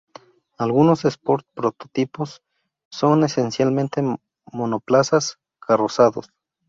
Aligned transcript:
Algunos 0.57 1.05
sport 1.05 1.45
prototipos 1.53 2.41
son 2.89 3.23
esencialmente 3.23 4.01
monoplazas 4.51 5.37
carrozados. 5.59 6.31